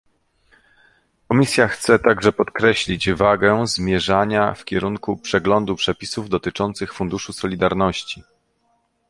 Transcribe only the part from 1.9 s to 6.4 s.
także podkreślić wagę zmierzania w kierunku przeglądu przepisów